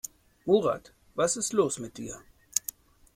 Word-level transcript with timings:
Murat, 0.47 0.89
was 1.13 1.37
ist 1.37 1.53
los 1.53 1.77
mit 1.77 1.99
dir? 1.99 2.23